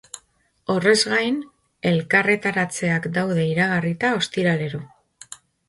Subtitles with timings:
[0.75, 1.37] Horrez gain,
[1.91, 4.85] elkarretaratzeak daude iragarrita ostiralero.